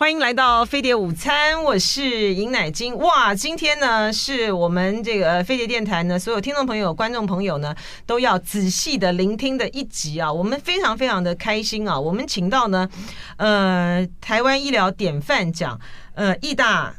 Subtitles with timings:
[0.00, 2.96] 欢迎来到飞碟午餐，我是尹乃菁。
[2.96, 7.76] 哇，今天呢是我们这个飞碟电台呢，所有听众朋友、观众朋友呢
[8.06, 12.88] 都要仔细的聆听的一集啊，我们非常非常的开心啊，我们请到呢，
[13.36, 15.78] 呃，台湾医疗典范奖，
[16.14, 16.94] 呃，义大。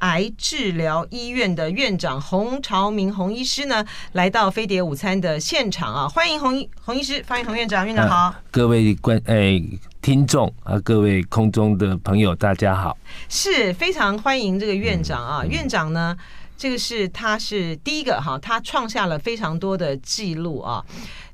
[0.00, 3.82] 癌治疗医院的院长洪朝明洪医师呢，
[4.12, 9.58] 来到飞碟午餐的现场啊，欢迎洪医洪医师，欢迎洪院长，院长好，各位观、哎、
[10.06, 12.96] 听众啊，各位空中的朋友，大家好，
[13.28, 16.16] 是非常欢迎这个院长啊，嗯、院长呢，
[16.56, 20.80] 这个是他是第一个哈，他创下了非常多的记录啊，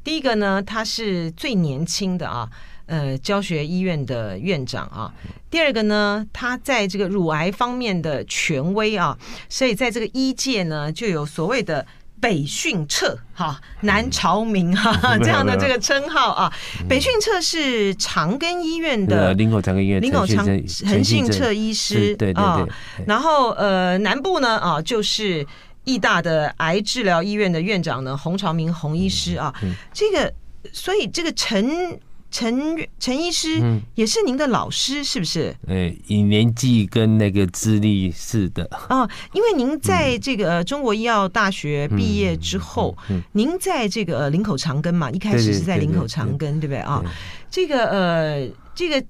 [0.02, 2.48] 第一个呢，他是最年轻的啊。
[2.86, 5.12] 呃，教学医院的院长啊，
[5.50, 9.16] 第二个呢，他在这个乳癌方面的权威啊，
[9.48, 11.86] 所以在这个医界呢，就有所谓的
[12.22, 16.52] 北训彻哈、南朝明哈、 啊、这样的这个称号啊。
[16.88, 20.47] 北训彻是长庚医院的林口长庚医院林口长
[20.86, 22.72] 恒信彻医师，对对对。
[23.05, 25.44] 然后呃，南部呢啊，就是
[25.82, 29.52] 义大的癌治疗医院的院长呢，洪朝明洪医师啊。
[29.92, 30.32] 这个，
[30.72, 31.98] 所以这个陈。
[32.33, 33.62] 陈陈医师
[33.94, 35.55] 也是您的老师，是不是？
[35.69, 38.66] 哎，以年纪跟那个资历是的。
[38.88, 42.97] 哦，因为您在这个中国医药大学毕业之后，
[43.33, 47.05] 您在这个林口长庚嘛，一开始是在林口长庚，对不对啊？
[47.50, 49.05] 这个呃，这个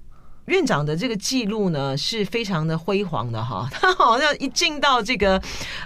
[0.46, 3.68] 院长的这个记录呢，是非常的辉煌的哈。
[3.72, 5.40] 他好像一进到这个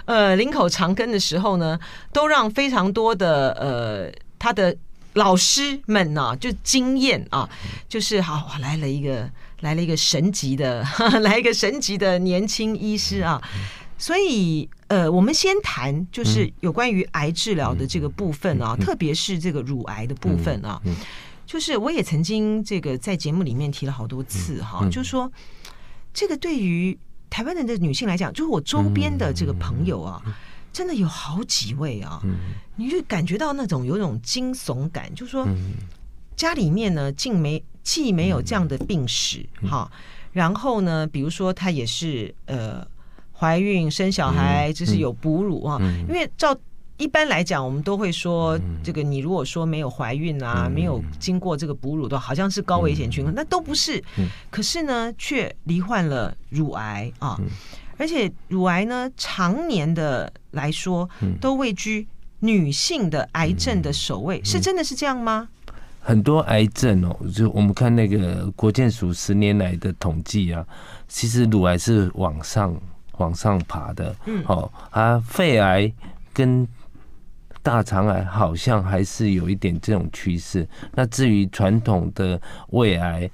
[0.05, 1.79] 呃林口长庚的时候呢，
[2.11, 4.75] 都让非常多的呃他的。
[5.17, 7.49] 老师们呢、啊，就经验啊，
[7.89, 10.85] 就是好来了一个来了一个神级的，
[11.21, 13.41] 来一个神级的年轻医师啊。
[13.97, 20.79] 所以呃，我们先谈就是有关于癌治疗的这个部分啊，特别是这个乳癌的部分啊。
[21.45, 25.31] 就是我也曾经这个在节目里面提了好多次哈，就是说
[26.13, 26.97] 这个对于
[27.29, 30.21] 台湾人的女性来讲，就是我周边的这个朋友啊。
[30.77, 32.21] 真的有好几位啊，
[32.75, 35.43] 你就感觉到那种有种惊悚感，就是说
[36.35, 39.91] 家里面呢，竟没既没有这样的病史哈，
[40.31, 42.85] 然后呢，比如说她也是呃
[43.33, 46.55] 怀孕生小孩，就是有哺乳啊，因为照
[46.97, 54.03] 一般来讲，我们都会说这个你如果说没有怀孕啊，没有经过这个哺乳的，好像是高危险群，那都不是，
[54.51, 57.35] 可是呢，却罹患了乳癌啊。
[57.97, 61.09] 而且乳癌呢，常年的来说，
[61.41, 62.07] 都位居
[62.39, 65.49] 女性的癌症的首位，是真的是这样吗？
[65.99, 70.65] 很多癌症哦，就我们看那个国健署十年来的统计啊，
[71.07, 72.79] 其实乳癌是往上
[73.17, 74.15] 往上爬的。
[74.25, 75.91] 嗯，好啊，肺癌
[76.33, 76.67] 跟
[77.63, 80.67] 大肠癌好像还是有一点这种趋势。
[80.93, 83.29] 那至于传统的胃癌。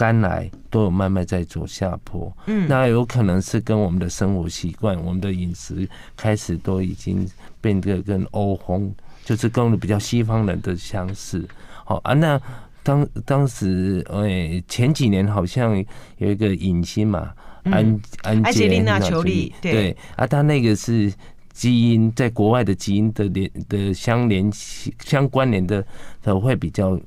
[0.00, 7.28] 肝癌都有慢慢在走下坡，嗯，那有可能是跟我们的生活习惯、我们的饮食开始都已经
[7.60, 8.90] 变得跟欧风，
[9.26, 11.46] 就是跟比较西方人的相似。
[11.84, 12.40] 好啊，那
[12.82, 15.76] 当当时诶前几年好像
[16.16, 17.34] 有一个影星嘛，
[17.64, 19.94] 安安安洁莉娜裘丽，对。
[20.16, 21.12] 啊，他那个是
[21.52, 24.50] 基因在国外的基因的连的相连
[25.04, 25.84] 相关联的，
[26.22, 26.98] 都会比较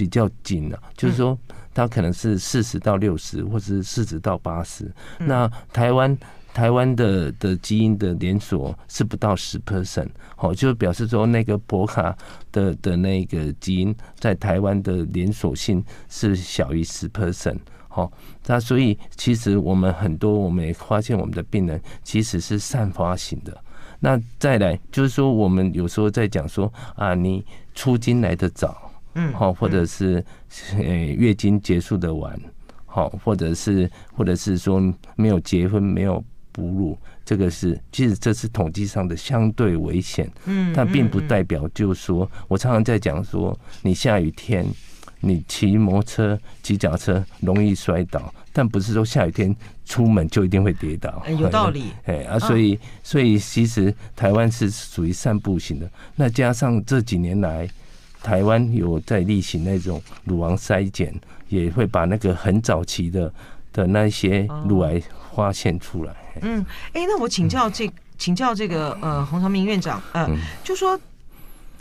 [0.00, 1.38] 比较紧了，就是说。
[1.72, 4.90] 它可能是四十到六十，或者是四十到八十。
[5.20, 6.18] 那台湾
[6.52, 12.14] 台湾的的基因的连锁是不到十 percent，好，就表示说那个博卡
[12.50, 18.10] 的的那个基因在台湾的连锁性是小于十 percent，好，
[18.46, 23.56] 那所以其实我们很多我们也发现我们的病人其实是散发型的。
[24.00, 27.46] 那再来就是说，我们有时候在讲说啊，你
[27.76, 28.89] 出金来的早。
[29.14, 30.24] 嗯，好，或者是
[30.76, 32.38] 呃月经结束的晚，
[32.86, 34.80] 好，或者是或者是说
[35.16, 36.22] 没有结婚没有
[36.52, 44.64] 哺乳，这个是其实这是统计上的相对危险，嗯，但并不代表就是说，我常常在讲说，你下雨天
[45.20, 49.54] 你骑摩托车骑脚车容易摔倒，但不是说下雨天
[49.84, 57.68] 出门就一定会跌倒，有道理， 哎啊，所以所以其实台湾是属于散步型的，那加上这几年来。
[58.22, 61.14] 台湾有在例行那种乳房筛检，
[61.48, 63.32] 也会把那个很早期的
[63.72, 65.02] 的那些乳癌
[65.34, 66.14] 发现出来。
[66.42, 70.28] 嗯，哎、欸，那我请教这请教这个呃洪长明院长，呃，
[70.62, 70.98] 就说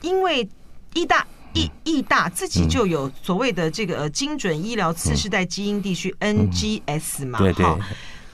[0.02, 0.48] 因为
[0.94, 7.66] 义大义义大自己就有所谓的这个呃精准医疗次世代基因地区 NGS 嘛，对对。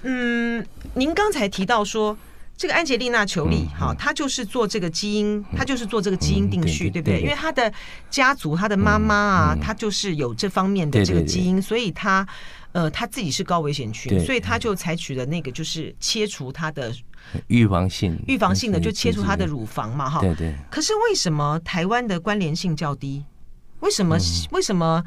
[0.04, 2.18] 嗯，您刚才提到说。
[2.57, 7.19] 这个安杰丽娜·裘莉，哈，她就是做这个基因，她就是做这个基因定序，对不对？
[7.19, 7.72] 因为她的
[8.10, 12.25] 家族，她的妈妈啊，她就是有这方面的这个基因，所以她，
[12.72, 16.96] 呃，她自己是高危险群，所以她就采取了那个，就是切除她的
[17.48, 20.22] 预防性、预防性的，就切除她的乳房嘛，哈。
[20.22, 20.56] 对对。
[20.72, 23.25] 可是为什么台湾的关联性较低？
[23.81, 24.18] 为什么？
[24.51, 25.04] 为什么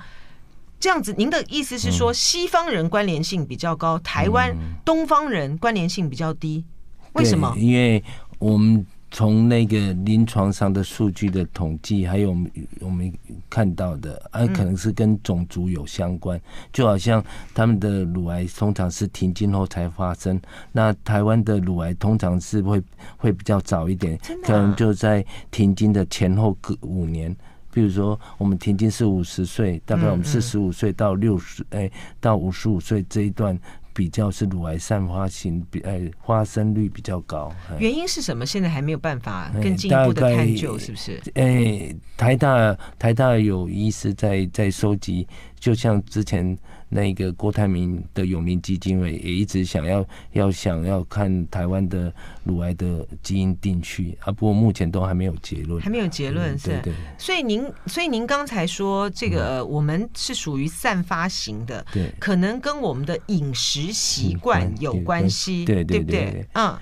[0.79, 1.15] 这样子？
[1.17, 4.55] 您的意思是说，西方人关联性比较高，台湾
[4.85, 6.67] 东方人关联性比较低？
[7.15, 7.55] 为什么？
[7.59, 8.03] 因为
[8.39, 12.37] 我们从那个临床上的数据的统计，还有
[12.81, 13.13] 我们
[13.49, 16.39] 看到的，啊，可能是跟种族有相关。
[16.73, 17.25] 就好像
[17.55, 20.39] 他们的乳癌通常是停经后才发生，
[20.73, 22.83] 那台湾的乳癌通常是会
[23.17, 27.35] 会比较早一点，可能就在停经的前后各五年。
[27.71, 31.89] 比如说，我们停经是五十岁，大概我们四十五岁到六十，哎，
[32.19, 33.57] 到五十五岁这一段。
[33.99, 38.47] 比较是乳癌散发型比哎发生率比较高，原因是什么？
[38.47, 41.21] 现在还没有办法更进一步的探究，是不是？
[41.35, 45.27] 哎，台大台大有医师在在收集，
[45.59, 46.57] 就像之前。
[46.89, 52.13] 那个郭台铭的永龄基金会也一直想要要想要看台湾的
[52.45, 56.69] 乳癌的基因定序啊，不过目前都还没有结论，还没有结论是。
[56.69, 56.95] 对对。
[57.19, 66.47] 所以您所以您刚才说这个我们是属于散发型的，对，可能跟我们的饮食习惯有关系，对对不对？
[66.55, 66.79] 嗯，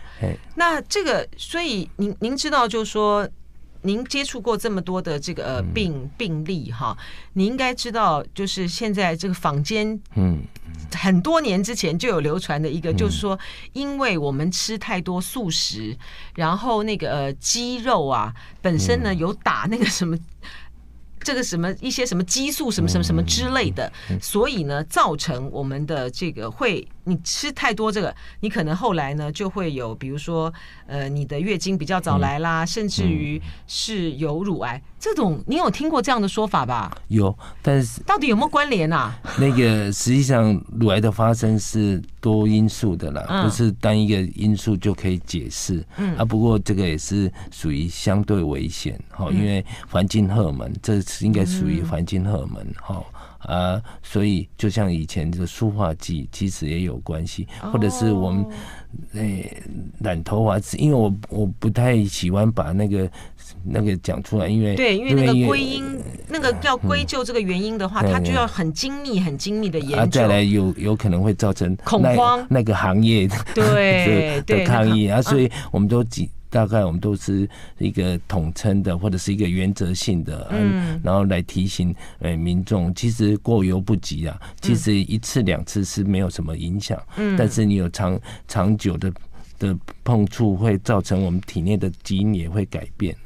[0.55, 3.29] 那这个所以您您知道就是说。
[3.87, 6.97] 您接触过这么多的这个呃病病例哈，
[7.35, 10.43] 你应该知道，就是现在这个坊间，嗯，
[10.93, 13.39] 很多年之前就有流传的一个，就是说，
[13.73, 15.97] 因为我们吃太多素食，
[16.35, 20.19] 然后那个呃鸡肉啊本身呢有打那个什么。
[21.27, 23.93] 这个什么一些什么激素什么什么什么之类的，
[24.23, 30.55] 所以呢，造成我们的这个会你吃太多这个，你可能后来呢就会有，比如说
[30.87, 36.93] 呃，你的月经比较早来啦，甚至于是有乳癌这种，你有听过这样的说法吧？
[37.09, 39.17] 有，但是到底有没有关联啊？
[39.39, 45.85] 那个实际上乳癌的发生是多因素的啦，不是单一个因素就可以解释。
[45.97, 51.01] 嗯啊，不过这个也是属于相对危险哈，因为环境荷尔蒙这。
[51.21, 53.05] 应该属于环境荷尔蒙哈
[53.39, 58.45] 啊，所以就像以前这个塑化剂，其实也有关系，或者是我们
[59.13, 59.63] 诶
[60.01, 63.09] 染头发，因为我我不太喜欢把那个
[63.65, 65.85] 那个讲出来，因为对，因为那个归因，
[66.29, 76.29] 那个要归咎这个原因的话，它就要很精密、很精密的研究，啊，再来有有可能会造成恐慌，那个行业对 的抗议啊，所以我们都几。
[76.49, 77.47] 大概我们都是
[77.77, 84.41] 一个统称的，或者是一个原则性的，嗯，然后来提醒呃民众，其实过犹不及啊。
[84.63, 89.13] 其实一次两次是没有什么影响，嗯，但是你有长长久的
[89.59, 93.17] 的碰触，会造成我们体内的基因也会改变。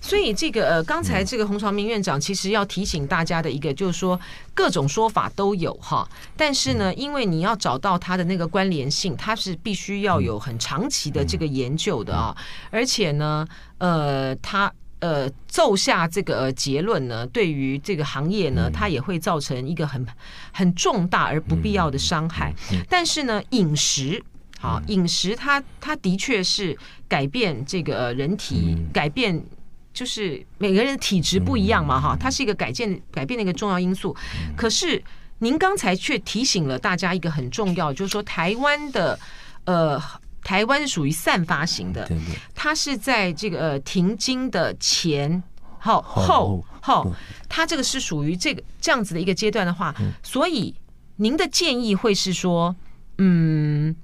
[0.00, 4.18] 所以这个呃，刚才这个洪朝明院长其实要提醒大家的一个，就是说
[4.54, 12.36] 各种说法都有哈，但是呢，因为你要找到它的那个关联性，它是必须要有很长期的这个研究的啊，
[12.70, 13.44] 而且呢，
[13.78, 20.06] 呃，它呃奏下这个结论呢，对于这个行业呢，它也会造成一个很
[20.52, 22.54] 很重大而不必要的伤害。
[22.88, 24.22] 但是呢，饮食
[24.58, 26.76] 好，饮食它它的确是
[27.08, 29.44] 改变这个人体改变。
[29.92, 34.14] 就是每个人的体质不一样嘛，哈，它是一个改变改变的一个重要因素。
[34.54, 35.02] 可是
[35.38, 39.18] 您刚才却提醒了大家一个很重要，就是说台湾的
[39.64, 39.98] 呃，
[40.42, 42.06] 台湾是属于散发型的，
[42.54, 45.42] 它是在这个呃停经的前
[45.78, 47.10] 后后后，
[47.48, 50.74] 它这个是属于这个这样子的一个阶段的话，所以
[51.16, 52.76] 您的建议会是说，
[53.16, 53.96] 嗯。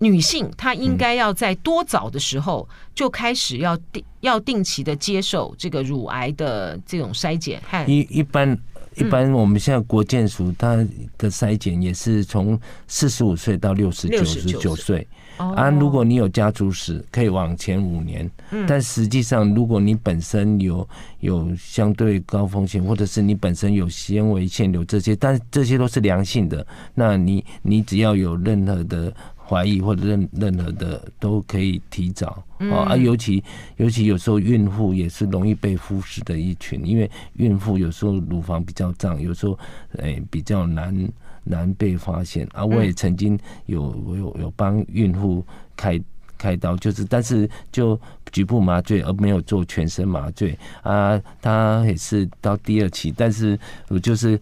[0.00, 7.62] 女性她应该要在多早的时候就开始要定要定期的接受这个乳癌的这种筛检。
[7.86, 8.58] 一一般
[8.96, 10.74] 一般我们现在国健署它
[11.18, 15.06] 的筛检也是从四十五岁到六十九十九岁。
[15.36, 18.30] 啊，如果你有家族史，可以往前五年。
[18.68, 20.86] 但实际上，如果你本身有
[21.20, 29.12] 有相对高风险，或者是你本身有纤维腺瘤这些，但这些都是良性的，那你你只要有任何的。
[29.50, 33.42] 怀疑或者任任何的都可以提早哦，啊，尤其
[33.78, 39.58] 尤其有时候孕妇也是容易被忽视的一群，因为孕妇有时候乳房比较胀，有时候
[39.98, 40.94] 诶比较难
[41.42, 42.64] 难被发现啊。
[42.64, 45.44] 我也曾经有我有有帮孕妇
[45.76, 46.00] 开
[46.38, 51.20] 开刀，就是但是就局部麻醉而没有做全身麻醉啊。
[51.42, 54.40] 他也是到第二期，但是我就是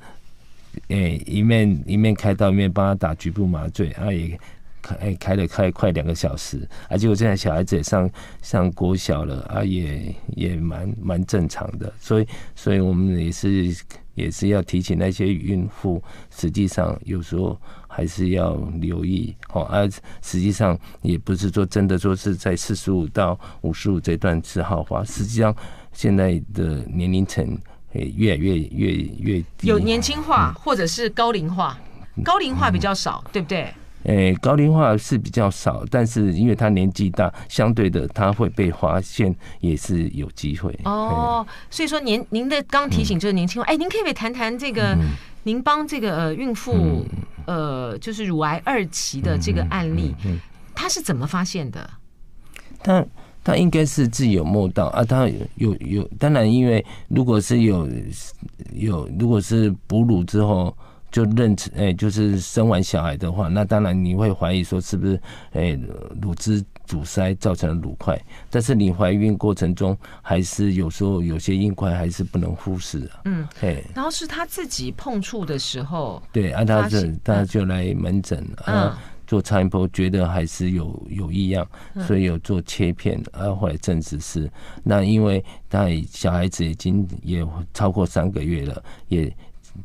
[0.88, 4.38] 诶一面一面开刀一面帮他打局部麻醉，啊也。
[4.80, 8.10] 开开了开快两个小时，而且我现在小孩子也上
[8.42, 13.76] 上国小了啊，也也蛮蛮正常的，所以所以我们也是
[14.14, 19.88] 也是要提醒那些孕妇，实际上有时候还是要留意哦，而
[20.22, 25.54] 实际上也不是说真的说是在四十五到五十五这段是好话，实际上
[25.92, 27.58] 现在的年龄层
[27.92, 31.78] 也越来越越越低，有年轻化或者是高龄化，
[32.24, 33.72] 高龄化比较少，对不对？
[34.08, 40.74] 诶、欸，高龄化是比较少，但是因为他年纪大，相对的他会被发现也是有机会。
[40.84, 44.94] 哦，所以说您您的刚提醒就是年轻化，哎、嗯欸，您可以不可以谈谈这个？
[44.94, 45.10] 嗯、
[45.42, 47.06] 您帮这个呃孕妇、嗯、
[47.44, 50.14] 呃就是乳癌二期的这个案例，
[50.74, 51.90] 他是怎么发现的？
[52.82, 53.04] 他
[53.44, 57.86] 他应该是自己有梦到啊，他有有，有，当然因为如果是有
[58.72, 60.74] 有如果是哺乳之后。
[61.10, 65.20] 就认知，哎，就是生完小孩的话，那当然你会怀疑说是不是，
[65.52, 65.78] 哎，
[66.20, 68.20] 乳汁阻塞造成了乳块。
[68.50, 73.10] 但是你怀孕过程中，还是有时候有些硬块还是不能忽视的。
[73.24, 81.66] 嗯，哎，然后是他自己碰触的时候，对，啊，他就他就来门诊，啊，做超音波，觉得还是有有异样，
[82.06, 84.50] 所以有做切片，啊，后来证实是。
[84.84, 89.34] 那因为他小孩子已经也超过三个月了，也。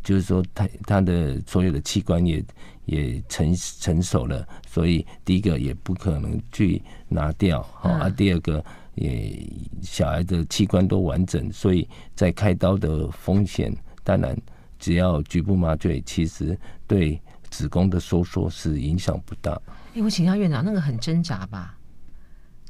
[0.01, 2.43] 就是说，他他的所有的器官也
[2.85, 8.63] 也成成熟了，所以第一个也不可能去拿掉，啊，第二个
[8.95, 9.45] 也
[9.81, 14.37] 小孩的器官都完整，所以在开刀的风险，当然
[14.79, 16.57] 只要局部麻醉，其实
[16.87, 17.19] 对
[17.49, 19.51] 子宫的收缩是影响不大。
[19.95, 21.77] 哎，我请教院长，那个很挣扎吧？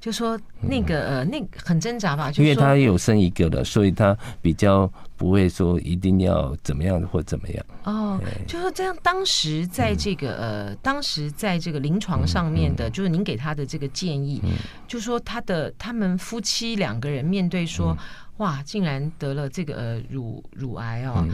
[0.03, 7.65] 就说那个呃，那很挣扎吧，就因为他有生一个了，所以他比较不会说一定要怎么样或怎么样。
[7.86, 14.41] 哦，就说这样，当时在这个呃，当时在这个临床上面的，就是您给他的这个建议，
[14.89, 17.98] 就说他的他们夫妻两个人面对说，
[18.39, 21.25] 哇，竟然得了这个呃乳乳癌哦，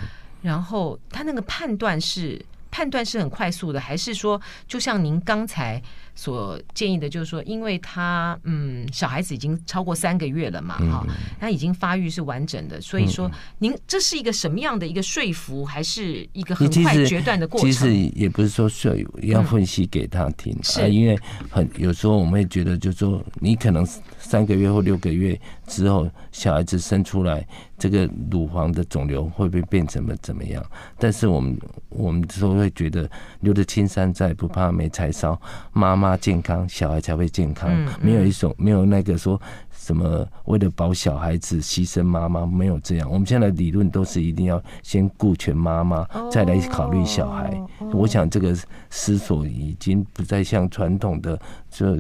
[0.44, 5.82] 然后他那个判断是判断是很快速的，还是说就像您刚才
[6.20, 17.72] 所建议的，就是说，因为他嗯，小孩子已经超过三个月了嘛，哈、嗯，他已经发育是完整的，所以说，您这是一个什么样的一个说服，还是一个很快决断的过程？
[17.72, 21.18] 其实也不是说说要分析给他听，嗯、是因为
[21.50, 23.88] 很有时候我们会觉得，就是说你可能
[24.20, 27.48] 三个月或六个月之后，小孩子生出来，
[27.78, 30.62] 这个乳房的肿瘤会不会变成了怎么样？
[30.98, 31.58] 但是我们
[31.88, 33.10] 我们都会觉得，
[33.40, 35.40] 留得青山在，不怕没柴烧，
[35.72, 36.10] 妈妈。
[36.18, 37.72] 健康，小孩才会健康。
[38.02, 39.40] 没有一种，没有那个说
[39.72, 43.10] 什么为了保小孩子牺牲妈妈，没有这样。
[43.10, 47.56] 我们现在的理论都是一定要先顾全妈妈，再来考虑小孩。
[47.94, 48.58] 我想这个
[48.90, 51.96] 思索已经不再像传统的，就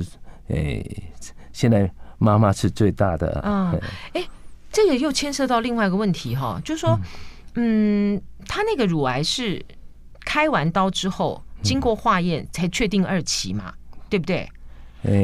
[0.48, 0.84] 诶，
[1.54, 3.40] 现在妈妈是最大的。
[3.40, 3.74] 啊，
[4.14, 4.24] 哎，
[4.72, 7.00] 这个又牵涉到另外一个问题哈，就是说，
[7.56, 9.66] 嗯，他那个乳癌是
[10.24, 13.74] 开完刀之后，经过化验才确定二期嘛？
[14.10, 14.48] 对不对？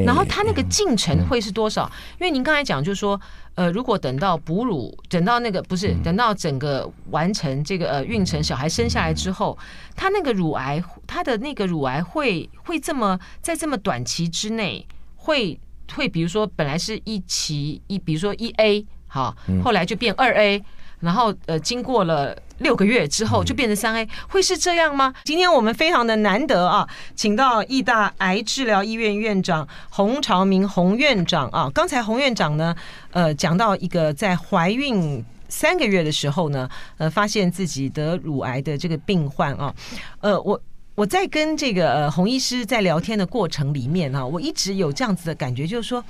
[0.06, 1.90] 然后他那个进程会是多少？
[2.18, 3.20] 因为您刚才讲，就是说，
[3.56, 9.58] 呃，如果等到哺乳，等到那个不是等到整个完成这个呃孕程，小孩生下来之后，
[9.94, 14.86] 他那个乳癌，他的那个乳癌会会这么在这么短期之内，
[15.16, 15.60] 会
[15.94, 20.62] 会比如说本来是一期一，比如说一 A 好，后来就变二 A，
[21.00, 22.36] 然后呃经过了。
[22.58, 25.12] 六个月之后就变成三 A，会是这样吗？
[25.24, 31.70] 今天我们非常的难得啊，请到义大癌治疗医院院长洪朝明洪院长啊。
[31.74, 32.74] 刚才洪院长呢，
[33.10, 36.66] 呃，讲到一个在怀孕三个月的时候呢，
[36.96, 39.74] 呃，发现自己得乳癌的这个病患啊，
[40.20, 40.58] 呃，我
[40.96, 46.04] 我在跟这个呃洪医师在聊天的过程里面啊，我一直有这样子的感觉，就是说。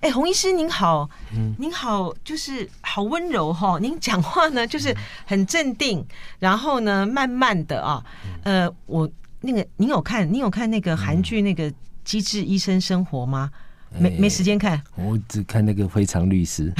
[0.00, 3.78] 哎，洪医师您好，嗯您好，就是好温柔哈。
[3.80, 4.92] 您讲话呢，就是
[5.24, 6.04] 很镇定，
[6.40, 8.04] 然后呢，慢慢的啊。
[8.42, 9.08] 呃，我
[9.42, 11.70] 那个，您有看，您有看那个韩剧那个
[12.04, 13.48] 《机智医生生活》吗？
[13.96, 16.72] 没没时间看，我只看那个《非常律师》。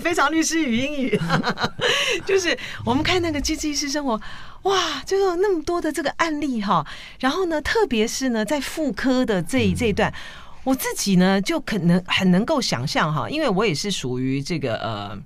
[0.02, 1.20] 非常律师语音语，
[2.26, 4.18] 就是我们看那个《机智医生生活》，
[4.62, 6.86] 哇，就有那么多的这个案例哈。
[7.20, 10.12] 然后呢，特别是呢，在妇科的这一这一段。
[10.64, 15.18] 我自己呢，就可能很能够想象哈，因为我也是属于这个呃，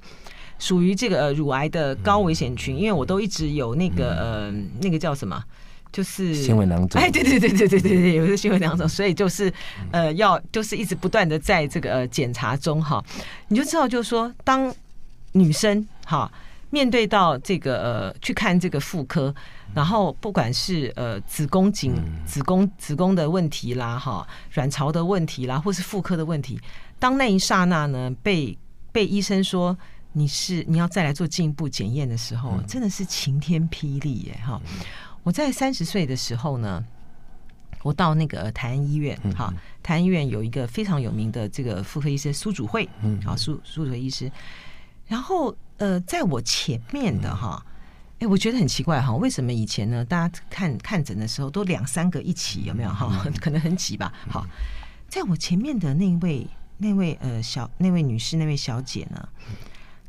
[0.58, 4.50] 属于这个呃乳癌的高危险群，因为我都一直有那个呃，
[4.80, 5.44] 那个叫什么，
[5.92, 6.98] 就是纤维囊肿。
[6.98, 9.52] 哎，对对对对对对对，有一个纤维囊肿，所以就是
[9.90, 13.04] 呃，要就是一直不断的在这个呃检查中哈，
[13.48, 14.74] 你就知道就是说，当
[15.32, 16.32] 女生哈
[16.70, 19.32] 面对到这个呃去看这个妇科，
[19.72, 21.94] 然后不管是呃子宫颈、
[22.24, 26.60] 子宫子宫的问题啦，哈，卵巢的问题啦，或是妇科的问题，
[26.98, 28.58] 当那一刹那呢，被
[28.90, 29.76] 被医生说
[30.12, 34.40] 你是你要再来做进一步检验的时候，真的是晴天霹雳耶！
[34.44, 34.60] 哈，
[35.22, 36.84] 我在三十岁的时候呢，
[37.82, 39.54] 我到那个台安医院，哈，
[39.84, 44.30] 台安医院有一个非常有名的这个妇科医生苏主慧，嗯，好，苏苏主慧医师，
[45.06, 45.56] 然后。
[45.78, 47.64] 呃，在我前面的哈，
[48.18, 50.04] 哎，我觉得很奇怪哈，为什么以前呢？
[50.04, 53.24] 大家看看诊的时候都两三个一起，有没有哈？
[53.40, 54.12] 可能很挤吧。
[54.30, 54.46] 好，
[55.08, 56.46] 在我前面的那位
[56.78, 59.28] 那位呃小那位女士那位小姐呢，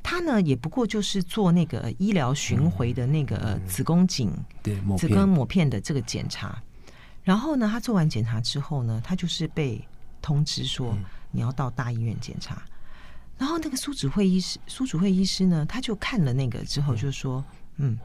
[0.02, 4.32] 她呢也不过就是做那个医疗巡回的那个子宫颈
[4.64, 6.58] 对子宫膜片的这个检查，
[7.24, 9.86] 然后呢，她做完检查之后呢，她就是被
[10.22, 10.98] 通知说
[11.32, 12.62] 你要到大医院检查。
[13.38, 17.46] 然后那个苏子慧医师，苏主慧医师呢，他就看了那个之后就说
[17.78, 17.96] ：“嗯，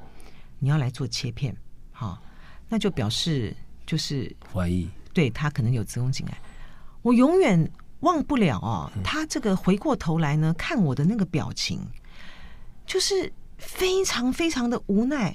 [0.59, 1.57] 你要来做切片，
[1.91, 2.23] 好，
[2.69, 6.39] 那就表示就是怀疑，对他可能有子宫颈癌。
[7.01, 7.71] 我永远
[8.01, 11.81] 忘不了哦，他这个回过头来呢，看我的那个表情，
[12.85, 15.35] 就是非常非常的无奈。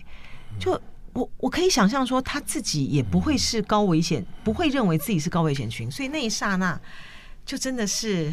[0.59, 0.79] 就
[1.13, 6.79] 我我可以想象说，他自己也不会是高危险，不会认为自己是高危险群，所以那一刹那，
[7.43, 8.31] 就真的是。”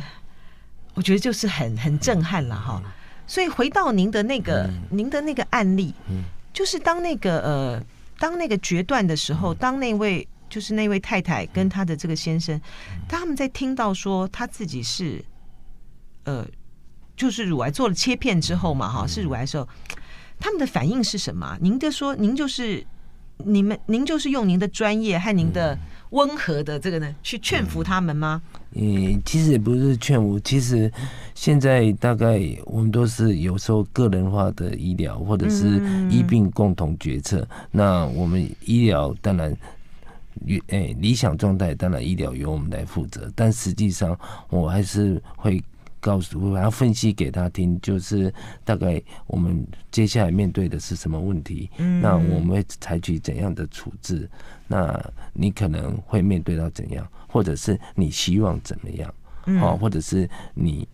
[0.95, 2.81] 我觉得就是很很震撼了哈，
[3.27, 5.93] 所以回到您的那个您的那个案例，
[6.53, 7.83] 就是当那个呃
[8.19, 12.61] 当那个决断的时候，当那位就是那位太太跟他的这个先生，
[13.09, 15.25] 他们在听到说他自己是
[16.25, 16.47] 呃
[17.17, 19.69] 就是乳癌做了切片之后嘛哈是乳癌的时候，
[20.39, 21.59] 他们的反应是什么？
[21.61, 22.87] 您就说您就是
[23.39, 25.77] 你们您就是用您的专业和您的。
[26.15, 28.41] 温和的这个呢，去劝服他们吗？
[28.73, 30.91] 嗯，其实也不是劝服，其实
[31.35, 37.41] 现在大概我们都是有时候个人化的医疗，或者是医病共同决策。
[37.51, 39.51] 嗯、那我们医疗当然，
[40.47, 44.19] 诶、欸，理想状态当然医疗由我们来负责，但实际上
[44.49, 45.63] 我还是会。
[46.05, 48.31] 告诉我，然后分析给他听，就是
[48.63, 54.29] 大概我们接下来面对的是什么问题，嗯、那我们会采取怎样的处置？
[54.69, 59.15] 那你可能会面对到怎样，或者是你希望怎么样？
[59.47, 60.87] 嗯、哦，或者是你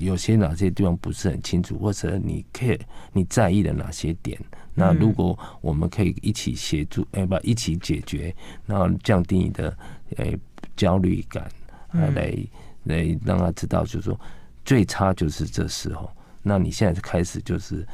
[0.00, 2.78] 有些哪些地方不是很清楚，或者你 care
[3.14, 4.38] 你在意的哪些点？
[4.74, 8.34] 那如果我们可以一起协助，哎，不，一起解决，
[8.66, 9.74] 然后降低你的
[10.16, 10.38] 诶
[10.76, 11.50] 焦虑感，
[11.92, 12.36] 来。
[12.84, 14.18] 来让他知道，就是说
[14.64, 16.10] 最差就是这时候。
[16.42, 17.86] 那你现在开始就是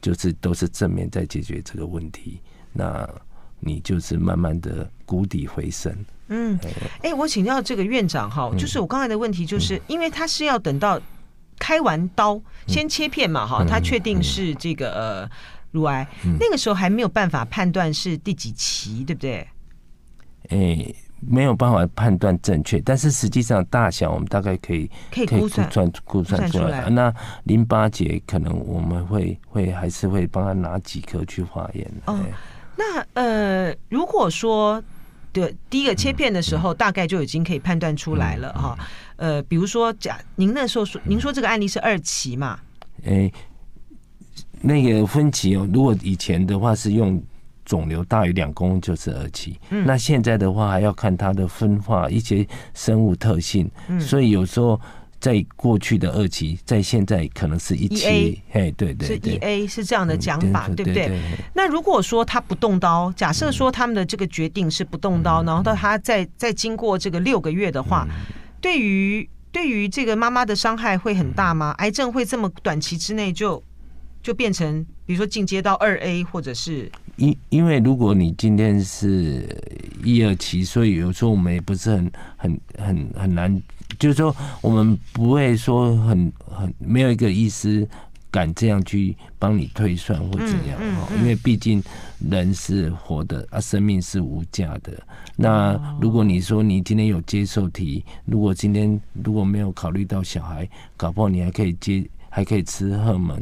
[0.00, 2.40] 就是都是正面在解决这个问题，
[2.72, 3.08] 那
[3.58, 5.94] 你就是慢慢的谷底回升。
[6.28, 6.58] 嗯，
[7.02, 10.98] 哎，我请教这个院长哈，就是我刚才的问题，就是因为他是要等到
[11.58, 15.30] 开完刀先切片嘛哈，他确定是这个呃
[15.72, 19.46] 乳癌，那个时候还没有办法判断是第几期，对不对？
[20.48, 20.94] 哎。
[21.20, 26.88] 没有办法判断正确，但是实际上大小我们大概可以可以估算估算出来。
[26.88, 27.12] 那
[27.44, 31.90] 淋巴结可能我们会会还是会帮他拿几颗去化验。
[32.06, 32.18] 哦，
[32.76, 34.82] 那呃，如果说
[35.32, 38.78] 对第一个切片的时候，大概就已经可以判断出来了哈。
[39.16, 42.58] 呃，比如说假您那时候说，您说这个案例是二期嘛？
[43.04, 43.30] 哎，
[44.62, 47.22] 那个分期哦，如果以前的话是用。
[47.70, 54.80] 肿瘤大于两公分就是二期，嗯，那现在的话还要看它的分化一些生物特性，嗯，所以有时候
[55.20, 61.16] 在过去的二期，在现在可能是一期，嘿，对对，是一 A 是这样的讲法，对不对？
[61.54, 68.04] 那如果说他不动刀，假设说他们的这个决定是不动刀，然后到他再再经过这个六个月的话，
[68.60, 71.72] 对于对于这个妈妈的伤害会很大吗？
[71.78, 73.62] 癌症会这么短期之内就
[74.20, 76.90] 就变成，比如说进阶到二 A 或者是？
[77.20, 79.46] 因因为如果你今天是
[80.02, 83.62] 一二期，所以有时候我们也不是很很很很难，
[83.98, 87.86] 就是说我们不会说很很没有一个医师
[88.30, 91.82] 敢这样去帮你推算或怎样哈，因为毕竟
[92.30, 94.90] 人是活的啊，生命是无价的。
[95.36, 103.38] 那如果你说你今天有接受体，如果今天如果没有考虑到小孩，搞不好你还可以接还可以吃荷尔蒙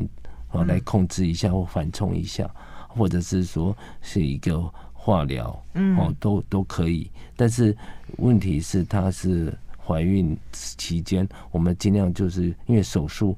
[0.48, 2.50] 啊来控制一下或缓冲一下。
[2.88, 4.60] 或者是说是一个
[4.92, 5.50] 化疗，
[5.96, 7.08] 哦，都都可以。
[7.36, 7.76] 但是
[8.16, 13.36] 问题是，她是怀孕期间，我们尽量就是因为手术，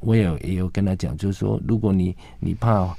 [0.00, 2.94] 我也有也有跟她讲，就是说，如果你你怕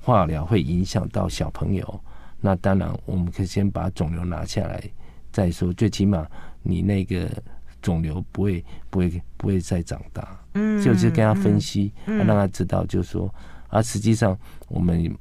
[0.00, 2.00] 化疗会影响到小朋友，
[2.40, 4.82] 那当然我们可以先把肿瘤拿下来
[5.32, 5.72] 再说。
[5.72, 6.26] 最起码
[6.62, 7.28] 你那个
[7.82, 10.38] 肿瘤不会不会不会再长大。
[10.54, 13.34] 嗯，就是跟他分析，嗯、让他知道，就是说，
[13.68, 15.14] 啊，实际上我们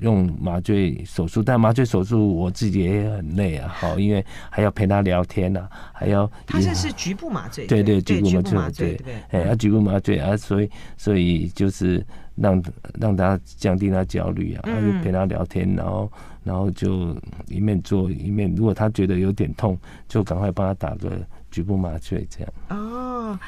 [0.00, 12.62] 用麻醉手术，但麻醉手术我自己也很累啊，好，因为还要陪他聊天啊，还要他这是局部麻醉，对对，对局部麻醉，对，哎，要局部麻醉啊，所以所以就是让
[13.00, 17.16] 让他降低他焦虑啊，就陪他聊天，然后然后就
[17.48, 21.10] 一面做一面，如果他觉得有点痛，就赶快帮他打个
[21.50, 22.52] 局部麻醉，这样。
[22.70, 23.38] 哦，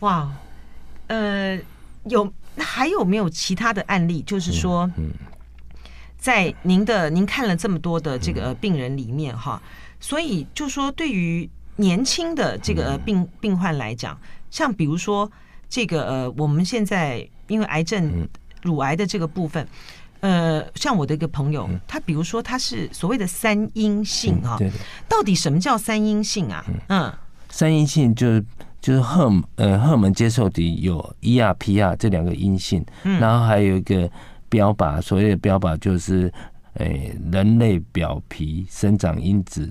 [0.00, 0.30] 哇。
[1.06, 1.58] 呃，
[2.04, 4.22] 有还有没有其他的案例？
[4.22, 4.90] 就是说，
[6.18, 9.60] 在您的您看了这么多的这个病人里面哈，
[10.00, 14.18] 所以就说对于年轻的这个病病患来讲，
[14.50, 15.30] 像比如说
[15.68, 18.28] 这个呃，我们现在因为癌症
[18.62, 19.66] 乳癌的这个部分，
[20.20, 24.58] 呃，像我的一个朋友，他比如说他是所谓的三阴性啊，
[25.08, 26.64] 到底什么叫三阴性啊？
[26.88, 27.10] 嗯，
[27.48, 28.44] 三阴性就是。
[28.80, 34.10] 就是荷呃荷尔蒙接受体有 ER、PR 这两个阴性，然后还有一个
[34.48, 36.32] 标靶，所谓的标靶就是
[36.74, 39.70] 诶人类表皮生长因子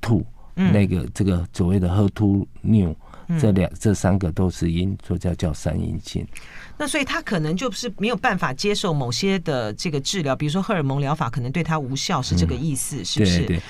[0.00, 2.94] two，那个这个所谓的 HER2 new
[3.38, 6.26] 这两这三个都是阴，所以叫叫三阴性。
[6.76, 13.38] 那所以他可能就是没有办法接受某些的这个治疗，比如说荷尔蒙疗法可能对他无效，是这个意思，是不是？
[13.40, 13.62] 对对。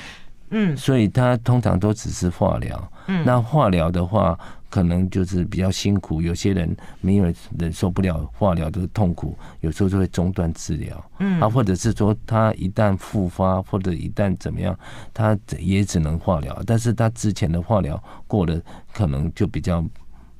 [0.52, 2.92] 嗯，所以他通常都只是化疗。
[3.06, 4.38] 嗯，那化疗的话，
[4.70, 6.22] 可能就是比较辛苦。
[6.22, 11.10] 有些人没有忍受不了化疗的痛苦，有时候就会中断治疗。
[11.18, 14.74] 嗯，啊，或者是说他一旦复发，或者一旦怎么样，
[15.12, 16.62] 他也只能化疗。
[16.64, 18.58] 但是他之前的化疗过了，
[18.94, 19.84] 可能就比较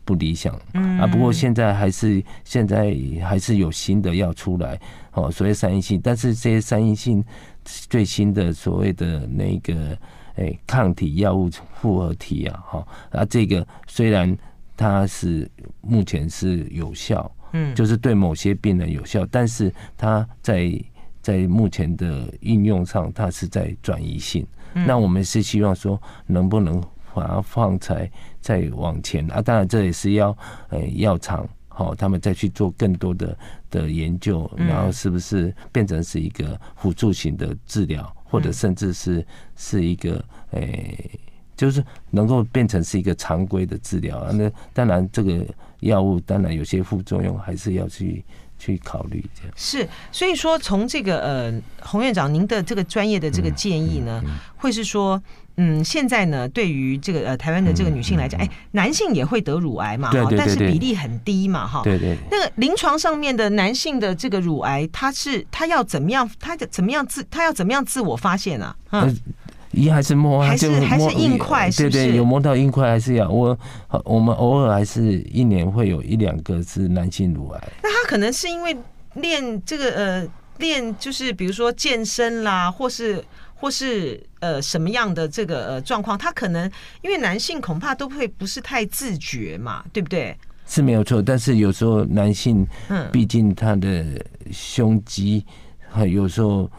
[0.05, 0.59] 不理想。
[0.73, 4.81] 嗯，啊，不过现在还是现在还是有新的药出来。
[5.13, 7.23] 哦，所谓三阴性，但是这些三阴性。
[7.63, 9.97] 最新的所谓的那个
[10.37, 11.49] 诶、欸、抗体药物
[11.81, 14.37] 复合体啊，哈啊，这个虽然
[14.77, 20.73] 它是目前是有效，嗯，就是对某些病人有效，但是它在
[21.21, 24.47] 在目前的应用上，它是在转移性。
[24.73, 26.81] 那我们是希望说，能不能
[27.13, 29.43] 把它放在再往前啊？
[29.43, 30.37] 当然这也是要
[30.69, 31.49] 呃药厂。
[31.73, 33.39] 好，他们再去做更多的
[33.71, 41.21] 的研究，然后是不是变成是一个辅助型的治疗，或者甚至是是一个诶、欸，
[41.57, 44.31] 就是能够变成是一个常规的治疗啊？
[44.33, 45.45] 那当然，这个
[45.81, 48.25] 药物当然有些副作用，还是要去
[48.59, 49.53] 去考虑这样。
[49.57, 54.23] 是，所以说从这个呃，洪院长您的这个专业的这个建议呢，
[54.57, 55.21] 会是说。
[55.63, 61.83] 嗯，现在呢，对于这个呃台湾的这个女性来讲，哎、嗯嗯嗯，男性也会得乳癌嘛，哈，但是比例很低嘛，哈。
[61.85, 62.17] 对对。
[62.31, 66.29] 那个临床上面的男性的这个乳癌，他是他要怎么样？
[66.41, 68.75] 他怎么样自他要怎么样自我发现啊？
[68.93, 69.15] 嗯，
[69.73, 71.71] 一还是摸，还是还是硬块？
[71.71, 71.99] 是不是？
[71.99, 73.59] 对对，有摸到硬块还是要我
[74.05, 77.69] 我们偶尔还是一年会有一两个是男性乳癌。
[77.83, 78.75] 那他可能是因为
[79.13, 83.23] 练这个呃练就是比如说健身啦，或是。
[83.61, 86.71] 或是呃什么样的这个呃状况，他可能
[87.03, 90.35] 因为男性恐怕都会不是太自觉嘛，对不对？
[90.67, 94.05] 是没有错，但是有时候男性，嗯，毕竟他的
[94.51, 95.45] 胸肌，
[95.89, 96.71] 还有时候。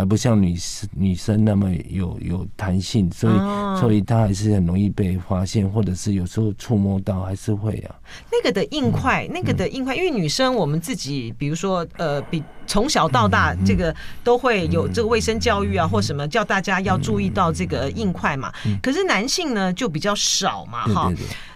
[0.00, 7.94] 还不像女生女生那么有有弹性，所以、哦、所以它还是很容易被发现，或者是有时候触摸到还是会啊。
[8.32, 18.50] 那个的硬块，嗯、那个的硬块，因为女生我们自己，比如说呃，比从小到大这个都会有这个卫生教育啊，或什么叫大家要注意到这个硬块嘛。
[18.82, 21.12] 可是男性呢就比较少嘛，哈，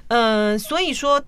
[0.09, 1.23] 呃，所以说。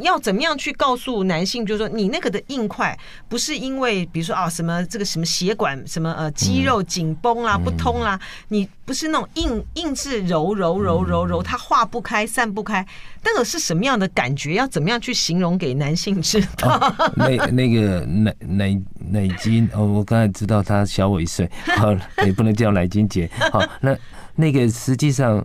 [0.00, 2.98] 要怎么样去告诉男性，就是说你那个的硬块
[3.28, 12.86] 不是因为，比如说啊什么这个什么血管什么呃肌肉紧绷啦不通啦，你不是那种硬硬是揉揉揉揉揉，它化不开散不开，
[13.24, 14.54] 那个是什么样的感觉？
[14.54, 16.76] 要怎么样去形容给男性知道？
[16.76, 23.30] 哦、那那个奶奶奶金哦，我刚才知道他小我一岁，好，也不能叫奶金姐。
[23.52, 23.96] 好，那
[24.34, 25.44] 那个实际上。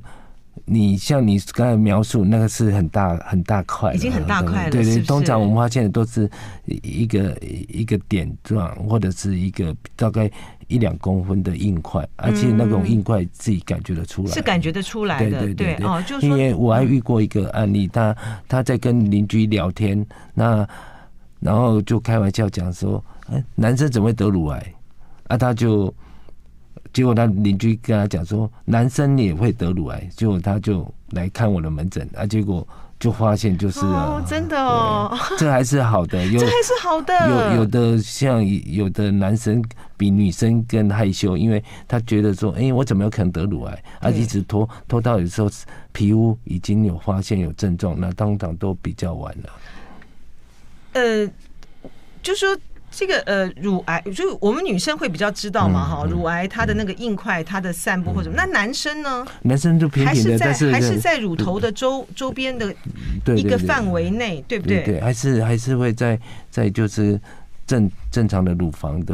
[0.64, 4.72] 你像你刚才描述那个是很大很大块，已经很大块了。
[4.72, 6.30] 对对，是是通常我们发现的都是
[6.66, 10.32] 一个一个点状，或者是一个大概
[10.68, 15.40] 一两公分的硬块，嗯，而且那种硬块自己感觉得出来，是感觉得出来的。
[15.40, 18.16] 对对对，对哦，就是因为我还遇过一个案例，他
[18.48, 20.68] 他在跟邻居聊天，那
[21.40, 24.74] 然后就开玩笑讲说，哎，男生怎么会得乳癌？
[25.28, 25.94] 啊，他就。
[26.96, 32.66] 结果他邻居跟他讲说，男生也会得乳癌，结果他就来看我的门诊啊，结果
[32.98, 37.52] 就发现就是了，哦，真的哦， 这还是好的，有这还是好的。
[37.52, 39.62] 有有的像有的男生
[39.98, 43.84] 比女生更害羞，因为他觉得说，哎、欸，我怎么有可能得乳癌？
[44.00, 45.50] 啊，一直拖拖到有时候
[45.92, 49.50] 皮肤已经有发现有症状，那当场都比较晚了。
[50.94, 51.30] 呃，
[52.24, 52.58] 就说。
[52.98, 58.36] 这个呃，乳癌就我们女生会比较知道嘛，哈、嗯，乳癌它的那个硬块，它的散布或者什么。
[58.38, 59.28] 那男生呢？
[59.42, 62.74] 男生就偏平的，还是在是还是在乳头的周周边的
[63.36, 64.82] 一个范围内，对不对？
[64.84, 66.18] 对，还是还是会在
[66.50, 67.20] 在就是
[67.68, 69.14] 正正常的乳房的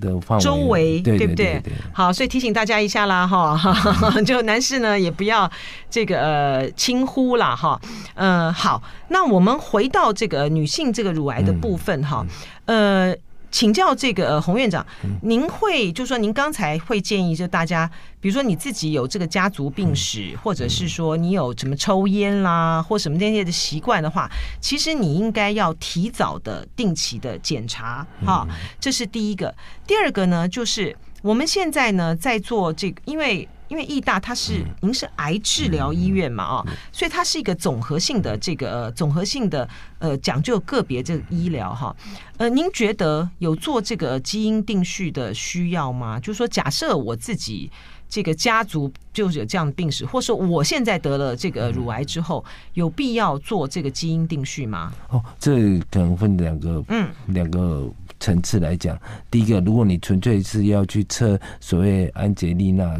[0.00, 0.44] 的范围。
[0.44, 1.72] 周围，对不对，对，对，对？
[1.92, 3.56] 好，所以提醒大家一下啦，哈，
[4.26, 5.50] 就男士呢也不要
[5.90, 7.80] 这个呃轻忽啦，哈，
[8.14, 12.24] 呃，好，那我们回到这个女性这个乳癌的部分哈。
[12.28, 12.36] 嗯。
[12.66, 13.16] 呃，
[13.50, 14.84] 请教这个洪院长，
[15.22, 24.30] 您会就说您刚才会建议就大家，比如说你自己有这个家族病史，或者是说你有什么抽烟啦，或什么那些的习惯的话，
[24.60, 28.46] 其实你应该要提早的、定期的检查，哈，
[28.78, 29.54] 这是第一个。
[29.86, 33.48] 第二个呢，就是我们现在呢在做这个，因为。
[33.68, 41.94] 因为义大它是您是癌治疗医院嘛啊，所以它是一个综合性的这个综合性的呃讲究个别这个医疗哈。
[42.36, 46.20] 呃，您觉得有做这个基因定序的需要吗？
[46.20, 47.70] 就是说，假设我自己
[48.08, 54.92] 这个家族就是有这样的病史，或是我现在得了这个乳癌之后，有必要做这个基因定序吗？
[55.08, 58.96] 哦，这可能分两个嗯两个层次来讲。
[59.30, 62.96] 第一个，如果你纯粹是要去测所谓安杰丽娜。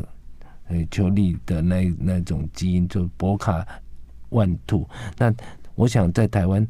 [0.69, 4.85] 呃，邱丽的那那种基因就 BRCA1-2，
[5.17, 5.33] 那
[5.77, 6.67] 我想在台湾，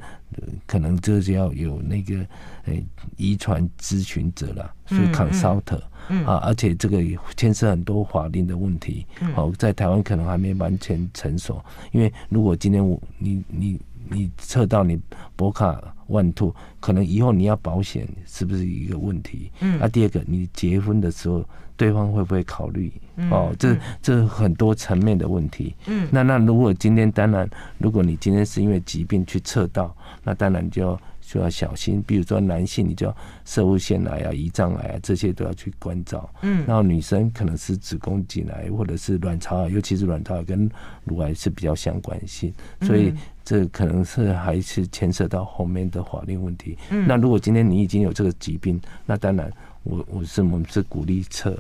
[0.67, 2.19] 可能就是要有那个
[2.65, 2.75] 呃
[3.17, 5.79] 遗传咨询者了，所以 consult
[6.27, 7.03] 啊，而且这个
[7.37, 13.81] 牵涉很多法令的问题，好，在台湾可能还没完全成熟，因为如果今天我你你
[14.11, 15.01] 你测到你
[15.39, 19.51] BRCA1-2，可能以后你要保险是不是一个问题？
[19.61, 21.43] 嗯，那第二个，你结婚的时候。
[21.79, 22.91] 对方会不会考虑？
[23.31, 25.75] 哦，这这很多层面的问题。
[25.87, 27.49] 嗯，那那如果今天当然，
[27.79, 32.03] 如果你今天是因为疾病去测到，那当然就要就要小心。
[32.07, 36.29] 比如说男性，你就要摄护腺癌啊、胰脏癌啊这些都要去关照。
[36.43, 40.71] 嗯，然后女生可能是子宫颈癌或者是卵巢癌，尤其是卵巢癌跟
[41.05, 42.53] 乳癌是比较相关性，
[42.83, 46.77] 所以这可能是还是牵涉到后面的法律问题。
[46.91, 49.51] 嗯，那如果今天你已经有这个疾病，那当然。
[49.89, 51.57] 我我是我们是鼓励测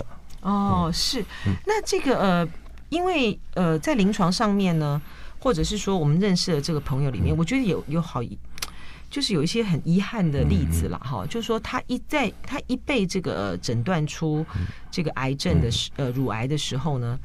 [0.46, 1.24] 哦，是。
[1.66, 2.48] 那这个呃，
[2.88, 5.02] 因为呃，在临床上面呢，
[5.40, 8.22] 或者是说我们认识的这个朋友里面，我觉得有有好，
[9.10, 14.46] 就是有一些很遗憾的例子了哈，就是说他一在他一被这个诊断出
[14.88, 17.18] 这个癌症的时呃乳癌的时候呢，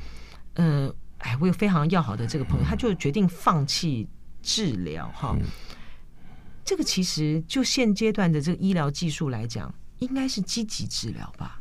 [0.55, 4.07] 呃，哎，我有非常要好的这个朋友，他就决定放弃
[4.41, 5.37] 治疗哈。
[6.65, 9.71] 这个其实就现阶段的这个医疗技术来讲。
[10.01, 11.60] 应该是积极治疗吧。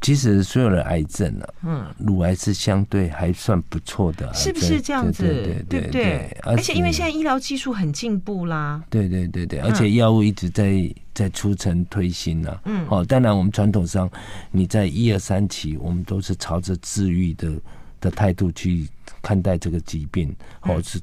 [0.00, 5.22] 其实所有的癌症呢，嗯，乳癌是相对还算不错的，是不是这样子？
[5.68, 10.72] 对对对，而且因为现在医疗技术很进步啦，对对对对，而且药物一直在
[11.12, 12.58] 在出城推行呢。
[12.64, 14.10] 嗯，好，当然我们传统上，
[14.50, 17.52] 你在一二三期，我们都是朝着治愈的
[18.00, 18.88] 的态度去
[19.22, 21.00] 看待这个疾病，或是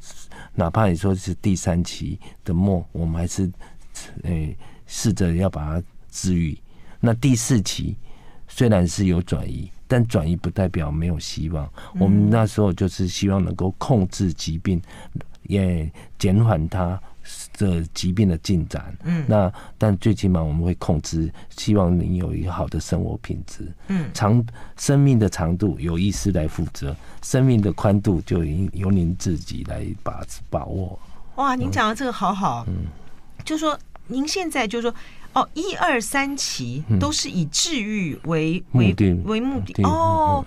[0.55, 3.51] 哪怕你说是第三期的末，我们还是
[4.23, 4.55] 诶。
[4.89, 6.57] 试着要把它治愈。
[7.01, 7.93] 那第四期
[8.47, 11.69] 虽然是有转移，但转移不代表没有希望。
[11.99, 14.81] 我们那时候就是希望能够控制疾病，
[15.43, 16.99] 也减缓它
[17.57, 18.95] 的疾病的进展。
[19.03, 23.71] 嗯，那但最起码我们会控制，希望你有一个好的生活品质。
[23.87, 24.43] 嗯，长
[24.77, 30.97] 生命的长度由医师来负责，生命的宽度就由您自己来把把握。
[31.35, 32.65] 哇，您讲的这个好好。
[32.67, 32.85] 嗯，
[33.43, 33.77] 就说。
[34.09, 34.95] 您现在就是说，
[35.33, 40.43] 哦，一二三期都是以治愈为、嗯、为为目的哦。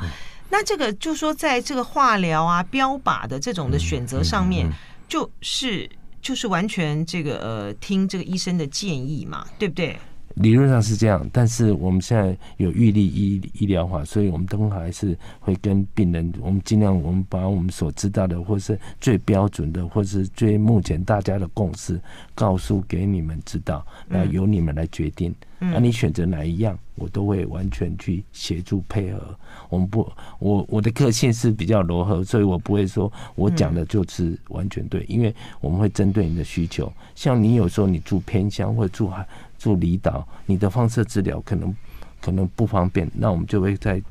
[0.49, 4.69] 那这个就说，在这个化疗啊、标靶的这种的选择上面，
[5.09, 5.89] 就是
[6.21, 9.97] 就是完全这个呃，听这个医生的建议嘛，对不对？
[10.37, 22.01] 理论上是这样，但是我们现在有预立医医疗法，所以我们都还是会跟病人，我们尽量我们把我们所知道的，或是最标准的，或是最目前大家的共识，
[22.35, 25.35] 告诉给你们知道，那由你们来决定。
[25.59, 29.21] 那、嗯、你选择哪一样，我都会完全去协助配合。
[29.69, 36.91] 我们不，我我的个性是比较柔和，所以我不会说我讲的就是完全对，因为我们会针对你的需求。
[37.15, 39.27] 像你有时候你住偏乡或者住海。
[39.61, 41.77] 住离岛，你的放射治疗可能
[42.19, 44.03] 可能不方便，那我们就会再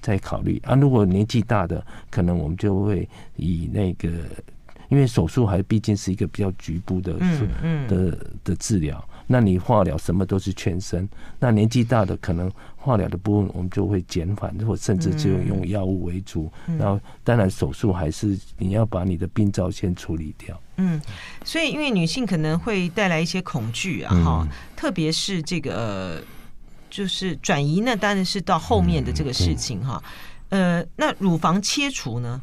[0.00, 0.74] 再考虑啊。
[0.74, 3.06] 如果年纪大的，可能我们就会
[3.36, 4.08] 以那个
[4.88, 9.06] 因为手术还毕竟是一个比较局部的嗯嗯的的治疗。
[9.26, 11.08] 那你化疗什么都是全身，
[11.38, 16.50] 那年纪大的可能化疗的部分我们就会减缓，或甚至就用药物为主。
[16.78, 20.60] 然后当然手术还是你要把你的病灶先处理掉。
[20.76, 21.00] 嗯，
[21.44, 26.22] 所以因为女性可能会带来一些恐惧啊，哈，特别是这个
[26.88, 30.02] 就是转移呢，当然是到后面的这个事情哈。
[30.50, 32.40] 呃，那乳房切除呢？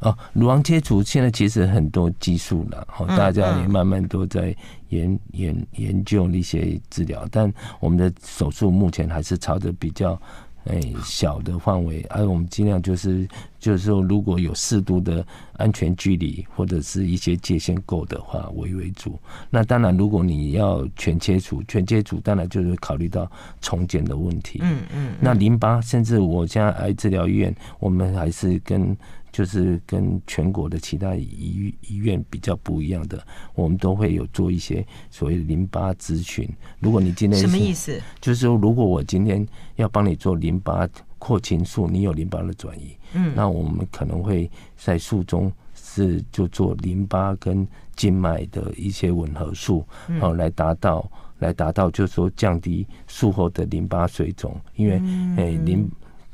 [0.00, 4.54] 哦，乳房切除现在其实很多技术了，哈，大家也慢慢都在
[4.88, 10.20] 研研研究一些治疗，但我们的手术目前还是朝着比较。
[10.64, 13.26] 哎，小的范围，而我们尽量就是，
[13.58, 19.18] 就是说，如果有适度的安全距离或者是一些界限够的话为为主。
[19.48, 23.30] 那当然，如果你要全切除，全切除当然就是考虑到
[23.62, 24.58] 重建的问题。
[24.60, 25.12] 嗯嗯。
[25.20, 28.94] 那淋巴，甚至我现在癌治疗医院，我们还是跟。
[29.30, 36.48] 就是跟全国的其他医医院比较不一样的，我们都会有做一些所谓的淋巴咨询。
[36.80, 38.00] 如果你今天什么意思？
[38.20, 40.88] 就是说，如果我今天要帮你做淋巴
[41.18, 55.00] 扩清术，你有淋巴的转移，嗯，那我们可能会在术中是就做淋巴跟静脉的一些吻合术，然后来达到来达到就是说降低术后的淋巴水肿，因为
[55.36, 55.88] 诶淋。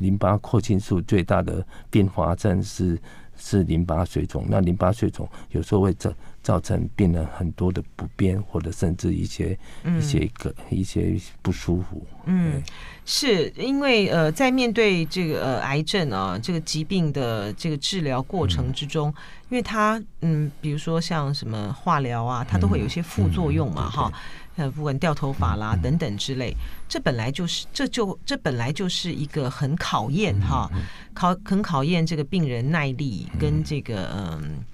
[0.04, 3.00] 淋巴扩清术最大的并发症是
[3.36, 6.12] 是淋巴水肿，那淋巴水肿有时候会造
[6.44, 12.06] 造成病人很多的不便，或者甚至一些、嗯、一些个一些不舒服。
[12.26, 12.62] 嗯，
[13.04, 19.14] 是因为呃，在面对这个呃癌症啊这个疾病的这个治疗过程之中，嗯、
[19.48, 24.14] 因为它嗯，比如说像什么化疗啊，它都会有一些副作用嘛，哈、嗯。
[24.14, 24.20] 嗯
[24.56, 26.54] 呃，不管掉头发啦等等之类，
[26.88, 30.70] 这本来就是，这就这本来就是一个很考验哈，
[31.12, 34.64] 考很考验这个病人耐力跟这个嗯，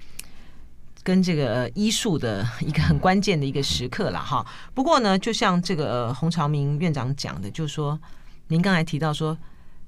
[1.03, 4.45] 跟这个医术的一个很关键的一个时刻了哈。
[4.73, 7.99] 不过呢，就像这个洪朝明院长讲的，就是说
[8.47, 9.37] 您刚才提到说。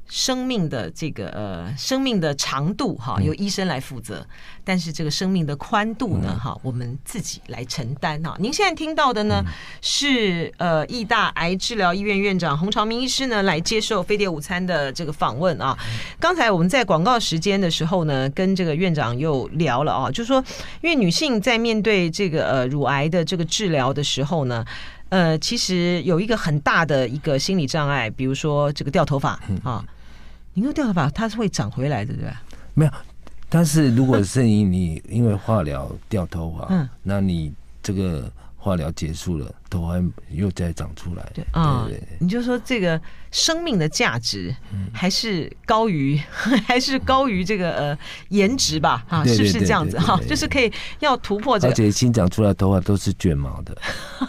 [0.07, 4.25] 生命的这个呃，生命的长度哈，由医生来负责，
[4.63, 8.35] 但是这个生命的宽度呢，哈，我们自己来承担哈。
[8.39, 9.43] 您现在听到的呢，
[9.81, 15.77] 是呃，义大癌治疗医院院长洪朝明医师呢，来接受飞碟午餐的这个访问啊。
[16.19, 20.43] 刚才我们在广告时间的时候呢，跟这个院长又聊了啊，就是说，
[20.81, 24.63] 因为女性在面对这个呃乳癌的这个治疗的时候呢。
[25.09, 29.85] 呃，其实有一个很大的一个心理障碍，比如说这个掉头发啊，
[30.53, 32.41] 你说掉头发它是会长回来的，对吧？
[32.73, 32.91] 没有，
[33.49, 38.31] 但是如果是你你因为化疗掉头发，嗯，那你这个。
[38.63, 41.32] 化疗结束了，头还又再长出来。
[41.34, 41.86] 对啊，
[42.17, 42.99] 你就说这个
[43.30, 44.56] 生命的价值
[44.93, 46.17] 还是高于，
[46.65, 47.97] 还是高于这个呃
[48.30, 49.06] 颜值吧？
[49.10, 49.99] 啊，是不是这样子？
[49.99, 50.71] 哈，就是可以
[51.02, 51.73] 要突破这个。
[51.73, 53.78] 而且新长出来的头发都是卷毛的。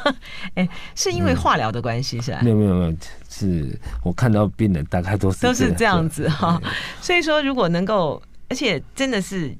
[0.54, 2.40] 哎，是因为化疗的关系是吧？
[2.42, 2.96] 没有没有没有，
[3.30, 6.60] 是我看到病人大概都是都是这样子哈。
[7.00, 9.56] 所以说，如果能够，而且真的是。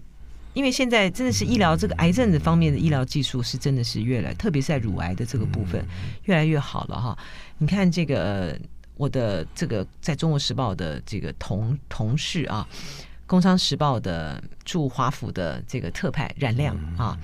[0.54, 5.84] 因为现在真的是医疗这个癌症的方面的医疗技术是真的是越来，特别是在乳癌的这个部分
[6.24, 7.18] 越来越好了哈。
[7.58, 8.58] 你看这个
[8.96, 12.66] 我的这个在中国时报的这个同同事啊，
[13.26, 17.18] 工商时报的驻华府的这个特派冉亮啊，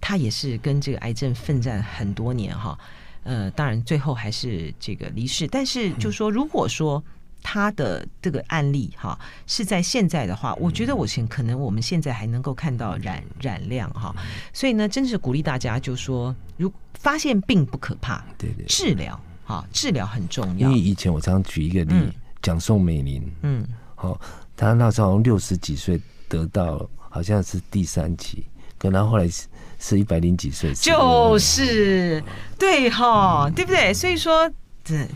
[0.00, 2.78] 他也是跟这个癌症奋战很多年哈。
[3.22, 7.02] 呃，当然最后还是这个离世，但是就说如果说。
[7.42, 14.14] 他的这个案例哈，是在现在的话，我觉得我现可能我们现在还能够看到染染量哈，
[14.52, 20.68] 所以呢，真是鼓励大家，就说如发现病不可怕，对对，治疗哈，治疗很重要。
[20.68, 21.94] 因为以前我常举一个例，
[22.42, 24.20] 讲宋美龄，嗯，好，
[24.56, 28.44] 他那时候六十几岁得到好像是第三期，
[28.76, 29.46] 可能后来是
[29.78, 32.22] 是一百零几岁，就是。
[32.58, 33.94] 对哈，对不对？
[33.94, 34.50] 所以说。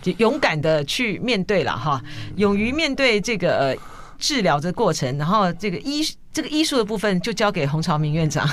[0.00, 2.02] 就勇敢的去面对了哈，
[2.36, 3.76] 勇于面对这个呃
[4.18, 8.48] 治疗的过程，然后这个医这个医术的部分就交给洪朝明院长。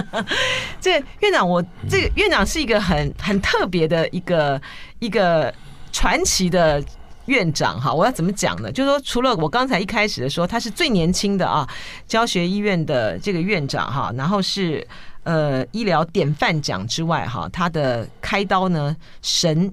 [0.80, 4.60] 这院长，我这个院长是一个很很特别的一个
[4.98, 5.52] 一个
[5.92, 6.82] 传奇的
[7.26, 7.92] 院长哈。
[7.92, 8.72] 我要怎么讲呢？
[8.72, 11.68] 就是说，除了我刚才一开始的说他是最年轻的啊，
[12.08, 14.86] 教学医院的这个院长哈，然后是
[15.24, 19.72] 呃医疗典范奖之外哈，他的开刀呢神。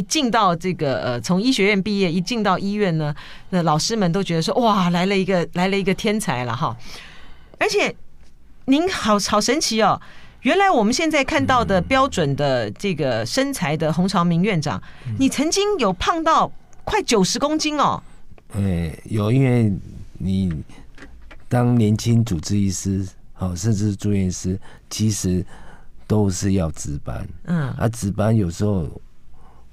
[0.00, 3.14] 一进到这个呃，从医学院毕业，一进到医院呢，
[3.50, 6.74] 那老师们都觉得说，哇，来了一个来了一个天才了哈！
[7.58, 7.94] 而且
[8.64, 10.00] 您好好神奇哦，
[10.40, 14.82] 原来我们现在看到的标准的这个身材的洪朝明院长，
[15.18, 16.50] 你曾经有胖到
[16.84, 18.02] 快九十公斤哦。
[18.54, 19.70] 哎，有，因为
[20.16, 20.50] 你
[21.46, 23.06] 当年轻主治医师。
[23.34, 24.58] 好，甚至是住院医师，
[24.88, 25.44] 其实
[26.06, 27.26] 都是要值班。
[27.44, 28.86] 嗯，啊，值班有时候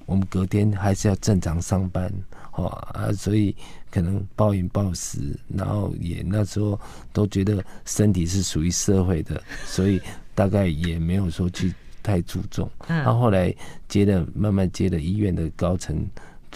[0.08, 2.10] 我们隔天还是要正常上班，
[2.54, 3.54] 哦啊，所以
[3.90, 6.80] 可能暴饮暴食，然后也那时候
[7.12, 9.38] 都觉得身体是属于社会的，
[9.68, 10.00] 所以
[10.34, 12.70] 大概也没有说去太注重。
[12.86, 13.54] 嗯，然后后来
[13.86, 16.02] 接了，慢慢接了医院的高层。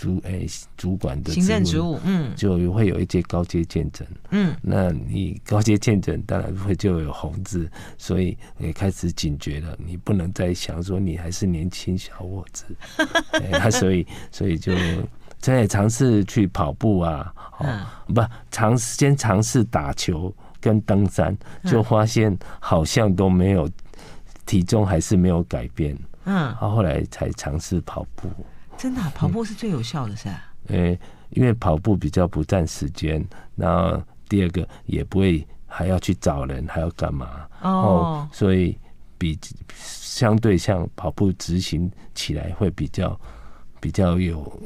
[0.02, 12.64] 主诶、欸，主管的行政职务，嗯，就会有一些高阶见证，嗯，那你高阶见证当然会就有红字，所以也开始警觉了，你不能再想说你还是年轻小伙子，
[13.34, 14.74] 欸、 他所以所以就
[15.38, 23.70] 在尝试去跑步啊，哦，嗯、不，尝先尝试打球跟登山，就发现好像都没有
[24.46, 28.28] 体重还是没有改变，嗯，然后后来才尝试跑步。
[28.82, 30.52] 真的、啊，跑步是最有效的，是吧？
[30.66, 33.24] 呃、嗯欸，因为跑步比较不占时间，
[33.54, 37.46] 然后第二个也不会还要去找人，还要干嘛？
[37.60, 38.76] 哦，所以
[39.16, 39.38] 比
[39.78, 43.20] 相对像跑步执行起来会比较
[43.78, 44.60] 比较有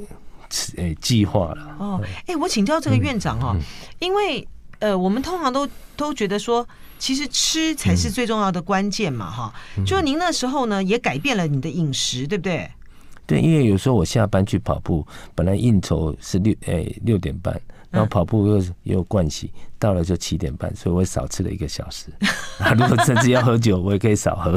[0.77, 1.77] 诶计划了。
[1.79, 3.63] 哦，哎、欸，我请教这个院长哦，嗯嗯、
[3.99, 4.49] 因为
[4.79, 6.67] 呃，我们通常都都觉得说，
[6.99, 9.85] 其实吃才是最重要的关键嘛，哈、嗯。
[9.85, 12.71] 就您那时候呢，也改变了你的饮食，对不对？
[13.27, 17.61] 对，因为有时候我下班去跑步，本来应酬是六诶六点半，
[17.91, 22.07] 然后跑步又也有惯习，到了就七点半，所以我少吃了一个小时。
[22.59, 24.57] 啊，如果甚至要喝酒，我也可以少喝。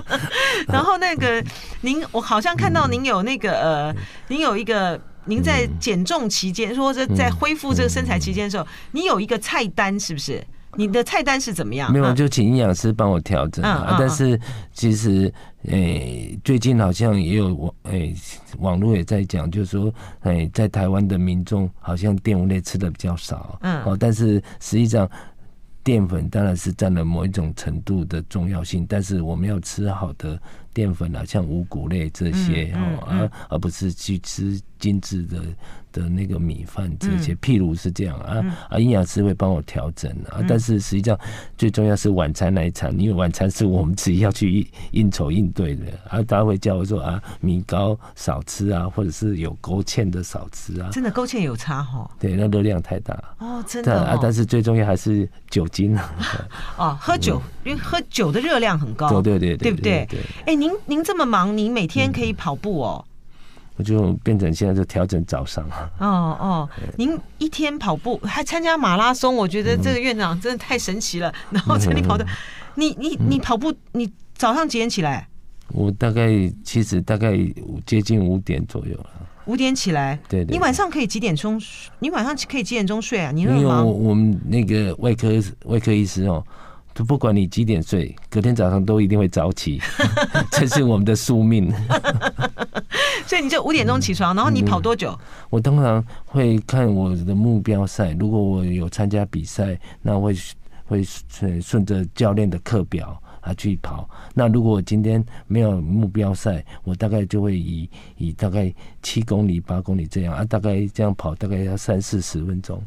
[0.66, 1.44] 然后那个
[1.82, 3.94] 您，我好像看到您有那个呃，
[4.28, 10.42] 您有一个您在减重期间，或者在恢复这个身材期间的时候，你有一个菜单，是不是？
[10.78, 11.92] 你的菜单是怎么样？
[11.92, 13.96] 没有，就请营养师帮我调整啊。
[13.98, 14.40] 但是
[14.72, 15.32] 其实，
[15.64, 18.14] 诶，最近好像也有网，诶，
[18.58, 23.58] 网络也在讲，就是说，诶，在台湾的民众好像淀粉类吃的比较少。
[23.62, 23.82] 嗯。
[23.82, 25.10] 哦，但是实际上，
[25.82, 30.40] 淀粉当然是占了某一种程度的重要性，但是我们要吃好的
[30.72, 35.42] 淀粉啊，像五谷类这些哦，而而不是去吃精致的。
[35.90, 41.18] 的那个米饭这些，譬如是这样啊啊，营养师会帮我调整啊，但是实际上
[41.56, 50.90] 最重要是晚餐那一餐，因为晚餐是我们自己要去应酬应对的啊，大家会叫我说啊，米糕少吃啊，或者是有勾芡的少吃啊。
[50.92, 52.08] 真的勾芡有差哈？
[52.20, 56.14] 对，那热量太大哦，真的啊，但是最重要还是酒精啊。
[56.76, 60.06] 哦，喝酒，因为喝酒的热量很高，对对对，对不对？
[60.44, 63.04] 哎，您您这么忙，您每天可以跑步哦？
[63.78, 65.64] 我就变成现在就调整早上
[65.98, 71.32] 哦哦，您一天跑步还参加马拉松，我觉得这个院长真的太神奇了。
[71.50, 72.26] 然后这里跑的，
[72.74, 75.28] 你你你跑步，你早上几点起来？
[75.68, 76.28] 我大概
[76.64, 77.38] 其实大概
[77.86, 79.06] 接近五点左右了。
[79.46, 80.44] 五点起来，对。
[80.44, 81.60] 对你晚上可以几点钟？
[82.00, 83.30] 你晚上可以几点钟睡啊？
[83.30, 83.42] 你？
[83.42, 85.28] 因为我们那个外科
[85.66, 86.44] 外科医师哦。
[86.98, 89.80] 就不管你几点睡，隔天早上都一定会早起，
[90.50, 91.72] 这是我们的宿命。
[93.24, 95.16] 所以你就五点钟起床，然后你跑多久？
[95.48, 100.34] 我通常会看我的目标赛，如果我有参加比赛，那会
[100.86, 101.04] 会
[101.60, 104.10] 顺着教练的课表啊去跑。
[104.34, 108.74] 那如果我今天没有目标赛，我大概就会以以大概
[109.04, 112.82] 七公里、八公里这样啊，大概这样跑，大概要三四十分钟。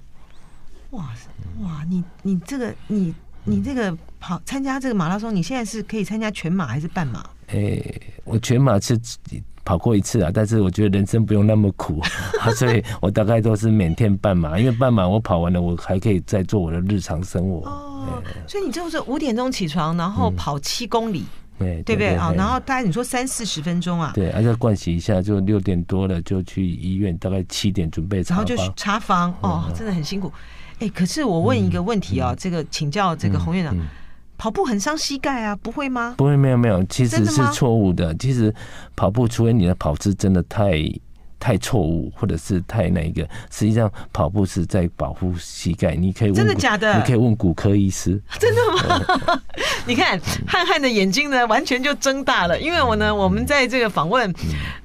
[0.90, 1.14] 哇
[1.62, 3.16] 哇，你你这个你。
[3.44, 7.26] 你这个跑参加这个马拉松，你现在是可以参加全马还是半马？
[7.48, 8.98] 诶、欸，我全马是
[9.66, 12.02] 跑过一次啊，但是我觉得人生不用那么苦，
[12.56, 17.68] 所以我大概都是每天半马，因为半马我跑完了，我还可以再做我的日常生活。
[17.68, 21.26] 哦，欸、所以你就是五点钟起床，然后跑七公里，
[21.60, 22.34] 嗯、对不对啊？
[22.36, 24.12] 然后大概你说三四十分钟啊？
[24.16, 30.32] 对，而且盥洗一下，就六点多了就去医院，大概七点准备查房，然后就查房哦，真的很辛苦。
[30.82, 33.76] 哎，可是我问一个问题啊，这个请教这个洪院长，
[34.36, 36.16] 跑步很伤膝盖啊，不会吗？
[36.18, 38.12] 不会，没有没有，其实是错误的。
[38.16, 38.52] 其实
[38.96, 40.72] 跑步，除非你的跑姿真的太
[41.42, 45.96] 太错误，或者是太那个，实际上跑步是在保护膝盖。
[45.96, 46.96] 你可以问真的假的？
[46.98, 48.22] 你可以问骨科医师。
[48.40, 48.62] 真的
[49.28, 49.42] 吗？
[49.88, 50.18] 你看
[50.48, 52.58] 汉汉的眼睛呢，完全就睁大了。
[52.58, 54.34] 因为我呢，我们在这个访问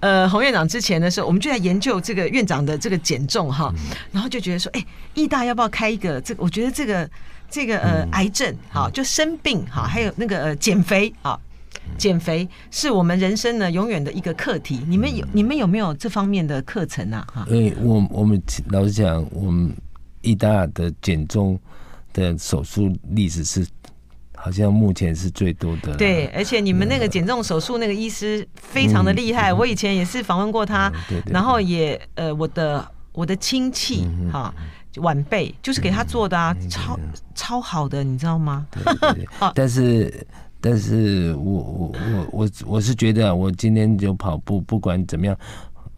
[0.01, 3.71] 呃洪院长之前的时候，我们就在研究这个院长的这个减重哈，
[4.11, 4.85] 然后就觉得说，哎。
[5.15, 6.21] 义大要不要开一个？
[6.21, 7.09] 这个我觉得这个
[7.51, 11.41] 这个呃癌症哈，就生病哈，还有那个呃减肥啊，
[11.99, 14.81] 减肥是我们人生呢永远的一个课题。
[14.87, 17.27] 你们有你们有没有这方面的课程啊？
[17.33, 19.75] 哈，因为我我们老实讲，我们
[20.23, 21.59] 医大的减重
[22.13, 23.67] 的手术历史是
[24.35, 25.95] 好像目前是最多的。
[25.97, 30.93] 对，而且你们那个减重手术那个医师非常的厉害，我以前也是访问过他，
[31.27, 34.55] 然后也呃我的我的亲戚哈。
[35.01, 36.99] 晚辈，就是给他做的啊，嗯、超
[37.35, 38.67] 超好的，你知道吗？
[38.71, 40.27] 对对对 但是，
[40.69, 45.39] 但是我我我我我是觉得，我今天就跑步，不管怎么样。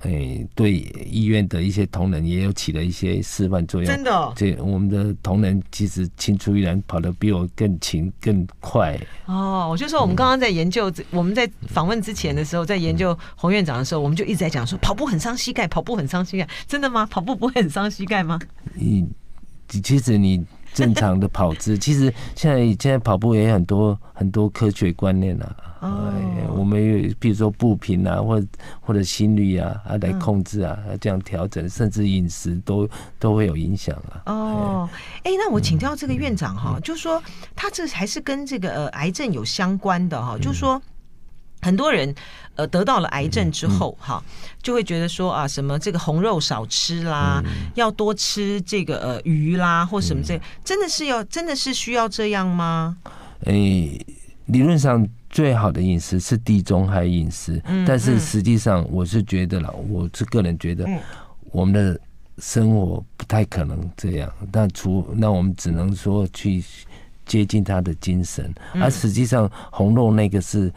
[0.01, 0.75] 哎、欸，对
[1.11, 3.91] 医院的一些同仁也有起了一些示范作用。
[3.91, 8.97] 真的、哦，这我们的同仁其实青出于蓝，跑得比我更勤更快。
[9.25, 17.07] 哦，我就说我们刚刚在研究，嗯、我们在访问之前的时候，在研究洪院长的时候，我们就一直在讲说，跑步很伤膝盖，跑步很伤膝盖，真的吗？
[17.07, 18.39] 跑步不会很伤膝盖吗？
[18.75, 19.09] 你
[19.69, 20.45] 其实你。
[20.75, 25.57] 正常的跑姿，其实现在现在跑步也有很多很多科学观念啊。
[25.81, 26.13] 哦，
[26.57, 28.47] 我们有比如说步频啊，或者
[28.81, 32.89] 或者心率啊，啊来控制啊，这样调整，甚至饮食都
[33.19, 34.23] 都会有影响啊。
[34.27, 34.91] 哦，
[35.23, 37.23] 哎，那我请教这个院长哈，就是说
[37.55, 40.81] 他这还是跟这个呃癌症有相关的哈，就是说。
[41.61, 42.15] 很多人
[42.55, 44.23] 呃得到了癌症之后哈，
[44.63, 47.43] 就会觉得说啊，什么这个红肉少吃啦，
[47.75, 52.97] 要多吃这个呃鱼啦或什么这，真的是要真的是需要这样吗？
[53.45, 54.01] 诶，
[54.47, 60.89] 理论上最好的饮食是地中海饮食，但是实际上我是觉得啦，我是个人觉得
[61.51, 62.01] 我们的
[62.39, 66.65] 生活不太可能这样，但除那我们只能说去
[67.27, 70.73] 接近他的精神，而实际上红肉那个是。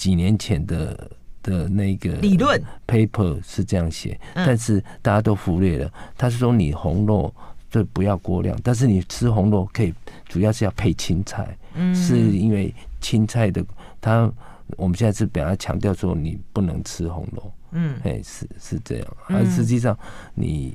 [0.00, 1.10] 几年前的
[1.42, 2.58] 的那个理论。
[2.86, 5.92] paper 是这样写，但是大家都忽略了。
[6.16, 7.30] 他是说你红肉
[7.70, 9.92] 就不要过量，但是你吃红肉可以，
[10.26, 11.54] 主要是要配青菜，
[11.94, 13.62] 是因为青菜的
[14.00, 14.32] 它
[14.78, 19.94] 我们现在是比较强调说你不能吃红肉，嗯，哎，是是这样，而实际上
[20.34, 20.74] 你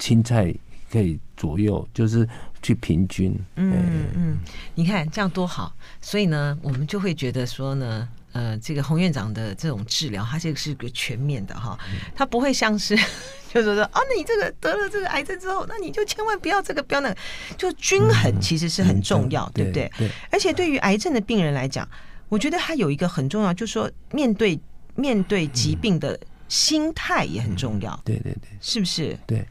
[0.00, 0.52] 青菜
[0.90, 2.28] 可以左右，就是
[2.60, 4.36] 去平均，嗯嗯，
[4.74, 8.08] 你看这样多好，所以呢，我们就会觉得说呢。
[8.38, 11.76] 呃，这个洪院长的这种治疗，它这个是个全面的哈，
[12.14, 12.96] 它不会像是
[13.52, 17.16] 就是说啊，那你这个得了这个癌症之后，那你就千万不要这个不要那个，
[17.56, 19.90] 就均衡其实是很重要，对不对？
[19.98, 20.08] 对。
[20.30, 21.88] 而且对于癌症的病人来讲，
[22.28, 24.56] 我觉得他有一个很重要，就是说面对
[24.94, 26.16] 面对疾病的
[26.46, 29.18] 心态也很重要，对对对，是不是？
[29.26, 29.44] 对。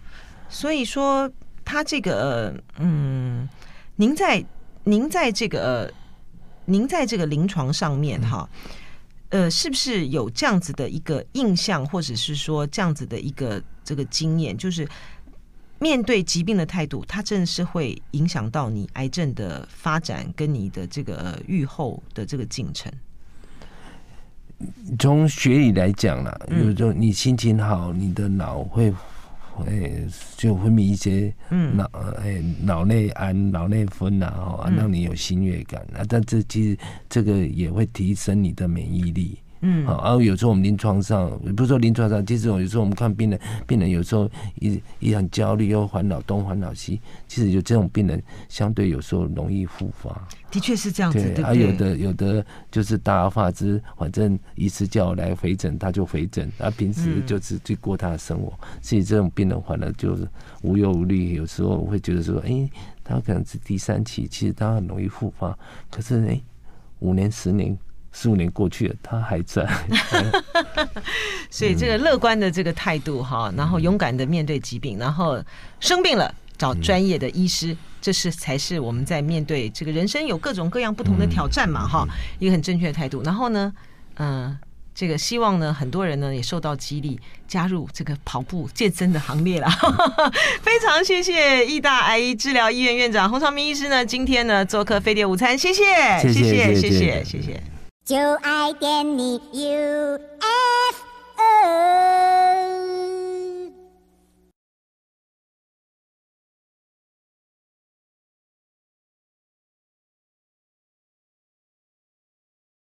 [0.48, 1.30] 所以说
[1.66, 3.50] 他这个嗯，
[3.98, 4.42] 您在
[4.86, 5.92] 您在这个。
[6.70, 8.48] 您在这个临床上面哈，
[9.30, 14.86] 呃，是不是有这样子的一个印象，或者是说这样子的一个这个经验，就是
[15.80, 22.92] 面对疾病的态度，它真的是会影响到你癌症的发展跟你的这个预后的这个进程？
[25.00, 28.94] 从学理来讲啦，有时候你心情好，你的脑会。
[29.66, 31.34] 哎、欸，就分泌一些
[31.74, 31.86] 脑
[32.20, 36.04] 哎脑内胺、脑内分呐，哦，让你有喜悦感啊。
[36.08, 36.78] 但这其实
[37.10, 39.38] 这个也会提升你的免疫力。
[39.62, 44.30] 嗯，好，然后有时候我们临床上，不是说临床上，其实有时候我们看病人，病人有时候
[44.60, 50.28] 一一很焦虑，又烦恼东烦恼西，其实有这种病人，相对有时候容易复发。
[50.52, 51.44] 的确是这样子，对，对，对。
[51.44, 58.54] 而有的有的就是大而化之，反正医师叫我来回诊，他就回诊，他平时就是去过他的生活。
[58.82, 60.28] 所以这种病人反而就是
[60.62, 62.72] 无忧无虑，有时候会觉得说，哎、欸，
[63.04, 65.58] 他可能是第三期，其实他很容易复发。
[65.90, 66.44] 可是哎、欸，
[67.00, 67.78] 五年十年。
[68.20, 69.64] 十五年过去了，他还在。
[71.52, 75.40] 所以这个乐观的这个态度哈，然后勇敢的面对疾病，然后
[75.80, 82.08] 生病了找专业的医师，这是才是我们在面对这个人生有各种各样不同的挑战嘛哈，
[82.40, 83.22] 一个很正确的态度。
[83.22, 83.72] 然后呢，
[84.16, 84.58] 嗯，
[84.96, 89.70] 这个希望呢，很多人呢也受到激励，加入这个跑步健身的行列了。
[90.64, 95.84] 非常谢谢义大癌医治疗医院院长洪长明医师呢，今天呢做客飞碟午餐，谢谢，
[96.20, 97.62] 谢谢，谢谢，谢谢。
[98.08, 100.38] 就爱点你 UFO。